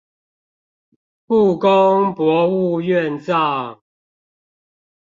[1.27, 3.83] 故宮博物院藏